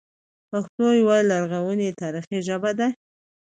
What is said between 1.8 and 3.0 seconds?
تاریخي ژبه ده